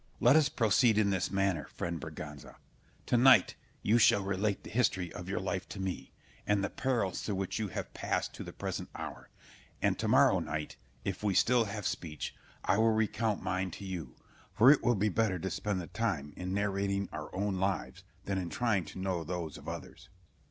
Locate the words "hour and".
8.95-9.99